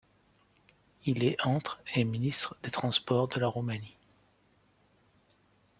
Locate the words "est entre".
1.23-1.79